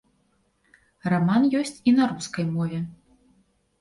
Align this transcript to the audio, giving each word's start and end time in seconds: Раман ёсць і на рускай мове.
Раман 1.13 1.45
ёсць 1.61 1.75
і 1.91 1.95
на 1.99 2.09
рускай 2.13 2.45
мове. 2.59 2.79